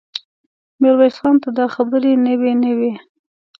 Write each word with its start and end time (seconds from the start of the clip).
ميرويس 0.81 1.15
خان 1.21 1.35
ته 1.43 1.49
دا 1.57 1.65
خبرې 1.75 2.11
نوې 2.27 2.53
نه 2.63 2.71
وې. 2.77 2.91